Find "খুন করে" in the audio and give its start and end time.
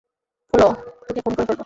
1.25-1.45